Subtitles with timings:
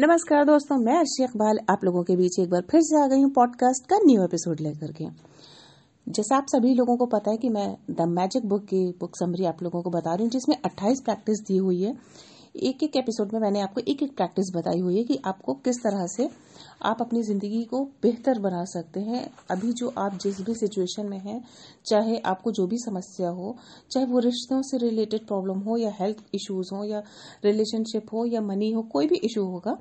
[0.00, 3.22] नमस्कार दोस्तों, मैं अर्शी इकबाल आप लोगों के बीच एक बार फिर से आ गई
[3.22, 5.04] हूँ पॉडकास्ट का न्यू एपिसोड लेकर के।
[6.06, 9.44] जैसा आप सभी लोगों को पता है कि मैं द मैजिक बुक की बुक समरी
[9.44, 11.94] आप लोगों को बता रही हूँ, जिसमें 28 प्रैक्टिस दी हुई है।
[12.56, 15.76] एक एक एपिसोड में मैंने आपको एक एक प्रैक्टिस बताई हुई है कि आपको किस
[15.76, 16.28] तरह से
[16.80, 21.18] आप अपनी ज़िंदगी को बेहतर बना सकते हैं। अभी जो आप जिस भी सिचुएशन में
[21.18, 21.42] हैं,
[21.86, 23.56] चाहे आपको जो भी समस्या हो,
[23.90, 27.02] चाहे वो रिश्तों से रिलेटेड प्रॉब्लम हो या हेल्थ इश्यूज़ हो या
[27.44, 29.76] रिलेशनशिप हो या मनी हो, कोई भी इशू होगा,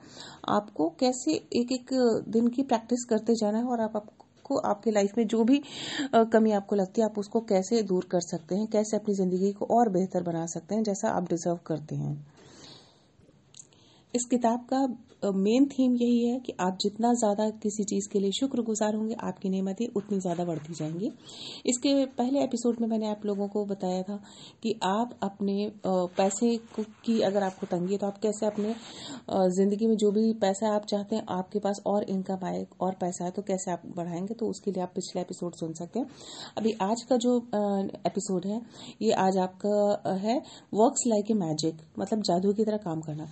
[0.50, 1.94] आपको कैसे एक एक
[2.30, 5.62] दिन की प्रैक्टिस करते जाना है और आप आपको, आपके लाइफ में जो भी
[6.14, 9.66] कमी आपको लगती है, आप उसको कैसे दूर कर सकते हैं, कैसे अपनी ज़िंदगी को
[9.72, 12.16] और बेहतर बना सकते हैं, जैसा आप डिजर्व करते हैं।
[14.14, 14.86] इस किताब का
[15.24, 19.50] मेन थीम यही है कि आप जितना ज़्यादा किसी चीज़ के लिए शुक्रगुजार होंगे, आपकी
[19.50, 21.12] नेमतें उतनी ज़्यादा बढ़ती जाएँगी।
[21.66, 24.20] इसके पहले एपिसोड में मैंने आप लोगों को बताया था
[24.64, 28.76] कि आप अपने पैसे की अगर आपको तंगी है तो आप कैसे अपने
[29.52, 33.26] ज़िंदगी में जो भी पैसा आप चाहते हैं, आपके पास और इनकम आए, और पैसा
[33.26, 34.34] है तो कैसे आप बढ़ाएँगे?
[34.34, 36.08] तो उसके लिए आप पिछले एपिसोड सुन सकते हैं।
[36.58, 37.38] अभी आज का जो
[38.06, 38.62] एपिसोड है,
[39.02, 40.38] ये आज आपका है
[40.74, 43.28] वर्क्स लाइक ए मैजिक मतलब जादू की तरह काम करना।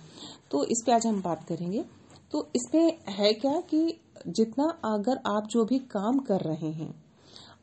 [0.50, 1.84] तो इस पे आज हम बात करेंगे।
[2.32, 6.94] तो इसमें है क्या कि जितना अगर आप जो भी काम कर रहे हैं,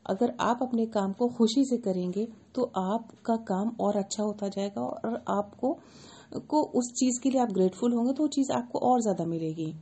[0.06, 4.82] अगर आप अपने काम को खुशी से करेंगे तो आपका काम और अच्छा होता जाएगा
[4.82, 5.72] और आपको,
[6.40, 9.72] को उस चीज़ के लिए आप ग्रेटफुल होंगे तो वो चीज़ आपको और ज़्यादा मिलेगी।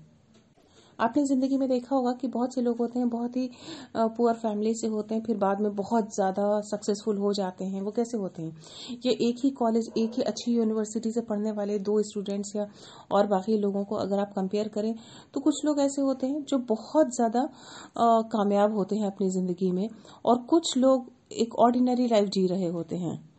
[1.00, 3.48] आपने ज़िंदगी में देखा होगा कि बहुत से लोग होते हैं, बहुत ही
[3.96, 7.90] पुअर फैमिली से होते हैं, फिर बाद में बहुत ज़्यादा सक्सेसफुल हो जाते हैं। वो
[7.92, 8.56] कैसे होते हैं?
[9.04, 12.66] ये एक ही कॉलेज एक ही अच्छी यूनिवर्सिटी से पढ़ने वाले दो स्टूडेंट्स या
[13.10, 14.94] और बाकी लोगों को अगर आप कंपेयर करें
[15.34, 17.48] तो कुछ लोग ऐसे होते हैं जो बहुत ज़्यादा
[18.32, 19.88] कामयाब होते हैं अपनी ज़िंदगी में
[20.24, 23.29] और कुछ लोग एक ऑर्डिनरी लाइफ जी रहे होते हैं।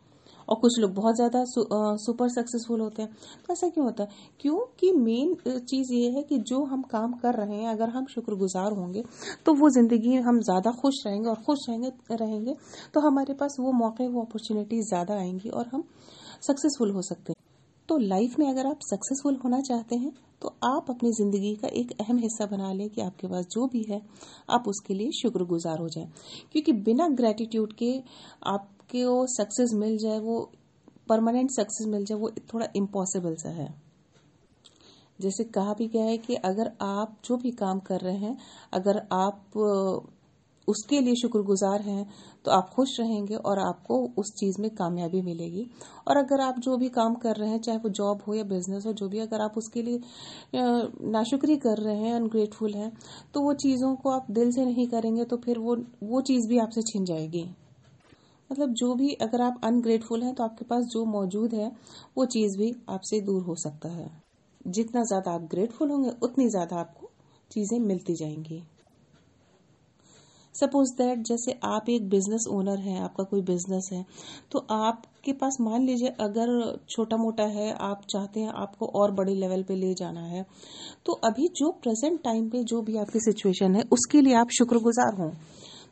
[0.48, 1.64] और कुछ लोग बहुत ज़्यादा सु,
[1.98, 4.08] सुपर सक्सेसफुल होते हैं। तो ऐसा क्यों होता है?
[4.40, 8.72] क्योंकि मेन चीज़ ये है कि जो हम काम कर रहे हैं अगर हम शुक्रगुजार
[8.72, 9.02] होंगे
[9.46, 12.54] तो वो ज़िंदगी हम ज़्यादा खुश रहेंगे और खुश रहेंगे रहेंगे
[12.94, 15.84] तो हमारे पास वो मौके वो अपॉर्चुनिटी ज़्यादा आएँगी और हम
[16.42, 17.40] सक्सेसफुल हो सकते हैं।
[17.88, 20.12] तो लाइफ में अगर आप सक्सेसफुल होना चाहते हैं
[20.42, 23.82] तो आप अपनी ज़िंदगी का एक अहम हिस्सा बना लें कि आपके पास जो भी
[23.90, 24.00] है
[24.50, 26.06] आप उसके लिए शुक्रगुजार हो जाएँ।
[26.52, 27.92] क्योंकि बिना ग्रेटिट्यूड के
[28.46, 30.50] आप कि वो सक्सेस मिल जाए, वो
[31.08, 33.68] परमानेंट सक्सेस मिल जाए, वो थोड़ा इम्पॉसिबल सा है।
[35.20, 38.36] जैसे कहा भी गया है कि अगर आप जो भी काम कर रहे हैं,
[38.72, 39.58] अगर आप
[40.68, 42.06] उसके लिए शुक्रगुजार हैं
[42.44, 45.66] तो आप खुश रहेंगे और आपको उस चीज़ में कामयाबी मिलेगी।
[46.08, 48.86] और अगर आप जो भी काम कर रहे हैं, चाहे वो जॉब हो या बिज़नेस
[48.86, 50.00] हो, जो भी अगर आप उसके लिए
[50.54, 52.92] नाशुक्री कर रहे हैं अनग्रेटफुल हैं
[53.34, 56.58] तो वो चीज़ों को आप दिल से नहीं करेंगे तो फिर वो वो चीज़ भी
[56.58, 57.44] आपसे छिन जाएगी।
[58.52, 61.70] मतलब जो भी अगर आप अनग्रेटफुल हैं तो आपके पास जो मौजूद है,
[62.16, 64.10] वो चीज़ भी आपसे दूर हो सकता है।
[64.68, 67.10] जितना ज़्यादा आप ग्रेटफुल होंगे, उतनी ज़्यादा आपको
[67.50, 68.62] चीज़ें मिलती जाएँगी।
[70.54, 74.04] सपोज़ दैट जैसे आप एक बिज़नेस ओनर हैं, आपका कोई बिज़नेस है
[74.52, 79.34] तो आपके पास मान लीजिए अगर छोटा मोटा है, आप चाहते हैं आपको और बड़े
[79.34, 80.44] लेवल पे ले जाना है
[81.06, 85.14] तो अभी जो प्रेजेंट टाइम पे जो भी आपकी सिचुएशन है, उसके लिए आप शुक्रगुजार
[85.14, 85.30] हों।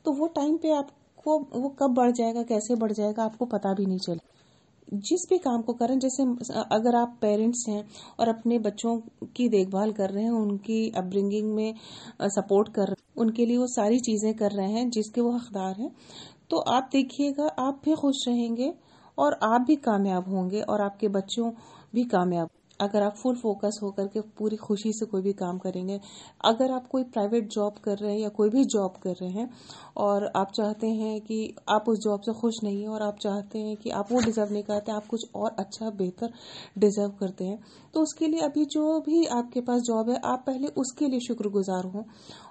[0.05, 0.91] तो वो टाइम पे आप
[1.27, 4.19] वो वो कब बढ़ जाएगा, कैसे बढ़ जाएगा, आपको पता भी नहीं चले।
[4.93, 6.23] जिस भी काम को करें, जैसे,
[6.73, 7.85] अगर आप पेरेंट्स हैं
[8.21, 8.97] और अपने बच्चों
[9.37, 11.75] की देखभाल कर रहे हैं, उनकी अपब्रिंगिंग में
[12.29, 15.77] सपोर्ट कर रहे हैं, उनके लिए वो सारी चीज़ें कर रहे हैं, जिसके वो हकदार
[15.81, 15.91] हैं
[16.51, 18.73] तो आप देखिएगा, आप भी खुश रहेंगे
[19.19, 21.51] और आप भी कामयाब होंगे और आपके बच्चों
[21.95, 22.49] भी कामयाब
[22.81, 25.99] अगर आप फुल फोकस होकर के पूरी खुशी से कोई भी काम करेंगे,
[26.45, 29.49] अगर आप कोई प्राइवेट जॉब कर रहे हैं या कोई भी जॉब कर रहे हैं
[29.99, 33.59] और आप चाहते हैं कि आप उस जॉब से खुश नहीं है और आप चाहते
[33.59, 36.33] हैं कि आप वो डिजर्व नहीं करते, आप कुछ और अच्छा बेहतर
[36.79, 37.59] डिजर्व करते हैं
[37.95, 41.85] तो उसके लिए अभी जो भी आपके पास जॉब है, आप पहले उसके लिए शुक्रगुजार
[41.87, 42.03] हों।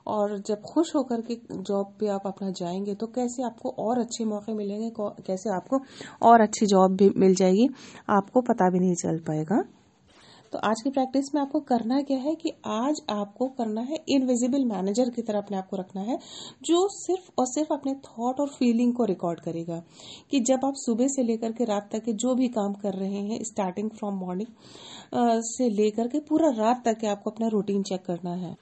[0.07, 4.25] और जब खुश होकर के जॉब पे आप अपना जाएँगे तो कैसे आपको और अच्छे
[4.25, 5.79] मौके मिलेंगे कैसे आपको
[6.21, 7.67] और अच्छी जॉब भी मिल जाएगी,
[8.09, 9.63] आपको पता भी नहीं चल पाएगा।
[10.53, 14.63] तो आज की प्रैक्टिस में आपको करना क्या है कि आज आपको करना है इनविजिबल
[14.65, 16.17] मैनेजर की तरह अपने आप को रखना है,
[16.63, 19.81] जो सिर्फ़ और सिर्फ़ अपने थॉट और फीलिंग को रिकॉर्ड करेगा
[20.31, 23.21] कि जब आप सुबह से लेकर के रात तक के जो भी काम कर रहे
[23.21, 28.05] हैं स्टार्टिंग फ्रॉम मॉर्निंग से लेकर के पूरा रात तक के आपको अपना रूटीन चेक
[28.05, 28.55] करना है।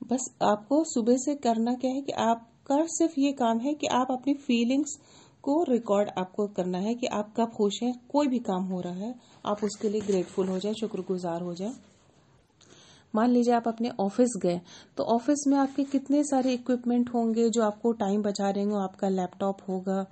[0.00, 4.10] बस आपको सुबह से करना क्या है कि आपका सिर्फ़ ये काम है कि आप
[4.10, 4.98] अपनी फीलिंग्स
[5.44, 8.92] को रिकॉर्ड आपको करना है कि आप कब खुश हैं, कोई भी काम हो रहा
[8.96, 9.14] है,
[9.44, 11.72] आप उसके लिए ग्रेटफुल हो जाए, शुक्रगुजार हो जाए।
[13.14, 14.60] मान लीजिए आप अपने ऑफ़िस गए
[14.96, 18.76] तो ऑफ़िस में आपके कितने सारे इक्विपमेंट होंगे जो आपको टाइम बचा रहे होंगे?
[18.76, 20.04] आपका लैपटॉप होगा,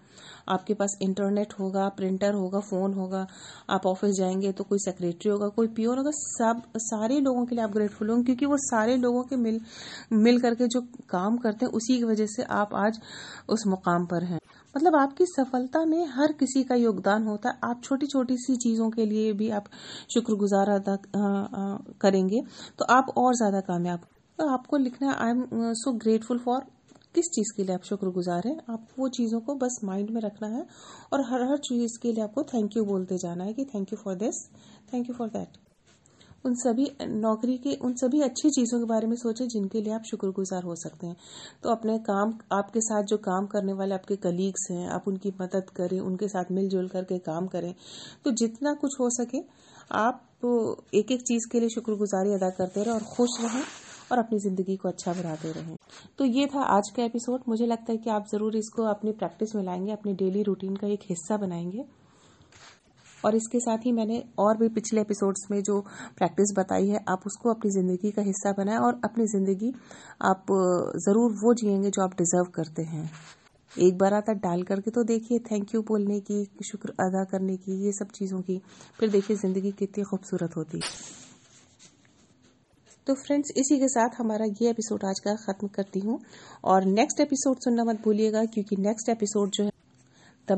[0.49, 3.27] आपके पास इंटरनेट होगा प्रिंटर होगा फ़ोन होगा,
[3.71, 7.65] आप ऑफ़िस जाएँगे तो कोई सेक्रेटरी होगा, कोई पियोन होगा, सब, सारे लोगों के लिए
[7.65, 9.61] आप ग्रेटफुल होंगे, क्योंकि वो सारे लोगों के मिल
[10.13, 10.81] मिल करके जो
[11.11, 13.01] काम करते हैं, उसी की वजह से आप आज
[13.49, 14.39] उस मुकाम पर हैं।
[14.75, 18.91] मतलब आपकी सफलता में हर किसी का योगदान होता है। आप छोटी छोटी सी चीज़ों
[18.91, 19.65] के लिए भी आप
[20.15, 20.97] शुक्रगुजार अदा
[22.01, 22.43] करेंगे
[22.79, 24.07] तो आप और ज़्यादा कामयाब।
[24.39, 26.65] तो आपको लिखना I am so grateful for
[27.15, 28.57] किस चीज़ के लिए आप शुक्रगुजार हैं?
[28.69, 30.67] आप वो चीज़ों को बस माइंड में रखना है
[31.13, 33.99] और हर हर चीज़ के लिए आपको थैंक यू बोलते जाना है कि thank you
[34.05, 34.47] for this
[34.93, 35.59] thank you for that
[36.45, 40.03] उन सभी नौकरी के, उन सभी अच्छी चीज़ों के बारे में सोचें जिनके लिए आप
[40.03, 41.17] शुक्रगुजार हो सकते हैं।
[41.63, 45.71] तो अपने काम, आपके साथ जो काम करने वाले आपके कलीग्स हैं, आप उनकी मदद
[45.71, 47.75] करें, उनके साथ मिलजुल करके काम करें।
[48.25, 49.39] तो जितना कुछ हो सके,
[49.93, 53.63] आप तो एक एक चीज़ के लिए शुक्रगुजारी अदा करते रहें और खुश रहें
[54.13, 55.77] और अपनी ज़िंदगी को अच्छा बनाते रहें।
[56.19, 59.55] तो ये था आज का एपिसोड। मुझे लगता है कि आप ज़रूर इसको अपनी प्रैक्टिस
[59.55, 62.02] में लाएँगे, अपने डेली रूटीन का एक हिस्सा बनाएँगे।
[63.25, 65.81] और इसके साथ ही मैंने और भी पिछले एपिसोड्स में जो
[66.19, 69.73] प्रैक्टिस बताई है, आप उसको अपनी ज़िंदगी का हिस्सा बनाएँ और अपनी ज़िंदगी
[70.23, 70.47] आप
[71.07, 73.11] ज़रूर वो जिएँगे जो आप डिज़र्व करते हैं।
[73.73, 77.85] एक बार आता डाल करके तो देखिए थैंक यू बोलने की, शुक्र अदा करने की,
[77.85, 78.61] ये सब चीज़ों की,
[79.01, 80.81] फिर देखिए ज़िंदगी कितनी खूबसूरत होती।
[83.07, 86.19] तो फ्रेंड्स इसी के साथ हमारा ये एपिसोड आज का ख़त्म करती हूँ
[86.65, 89.72] और नेक्स्ट एपिसोड सुनना मत भूलिएगा, क्योंकि नेक्स्ट एपिसोड जो है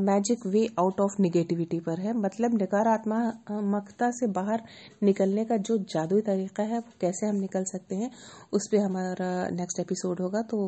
[0.01, 4.63] magic way out of negativity पर है। मतलब नकारात्मकता से बाहर
[5.03, 8.11] निकलने का जो जादुई तरीका है, वो कैसे हम निकल सकते हैं,
[8.53, 10.59] उस पर हमारा नेक्स्ट एपिसोड होगा तो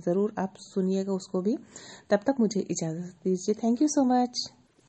[0.00, 1.56] ज़रूर आप सुनिएगा उसको भी।
[2.10, 4.48] तब तक मुझे इजाज़त दीजिए। Thank you so much